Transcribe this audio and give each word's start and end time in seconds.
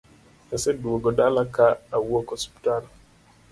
Aseduogo 0.55 1.09
dala 1.19 1.43
ka 1.55 1.67
awuok 1.95 2.27
osiptal 2.35 2.83